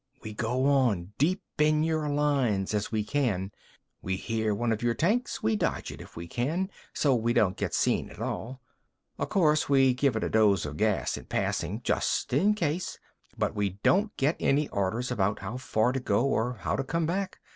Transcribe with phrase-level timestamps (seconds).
[0.23, 3.51] We go on, deep in your lines as we can.
[4.01, 7.55] We hear one of your tanks, we dodge it if we can, so we don't
[7.55, 8.63] get seen at all.
[9.19, 12.97] O'course we give it a dose of gas in passing, just in case.
[13.37, 17.05] But we don't get any orders about how far to go or how to come
[17.05, 17.39] back.